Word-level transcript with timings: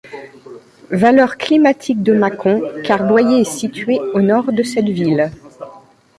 Valeurs 0.89 1.37
climatiques 1.37 2.01
de 2.01 2.13
Mâcon, 2.13 2.63
car 2.83 3.03
Boyer 3.05 3.41
est 3.41 3.43
situé 3.43 3.99
au 4.15 4.21
nord 4.23 4.51
de 4.51 4.63
cette 4.63 4.89
ville. 4.89 5.29